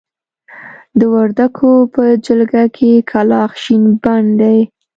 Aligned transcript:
د 0.99 1.01
وردکو 1.13 1.71
په 1.93 2.03
جلګه 2.25 2.63
کې 2.75 2.91
کلاخ 3.11 3.51
شين 3.63 3.83
بڼ 4.03 4.23
دی. 4.41 4.59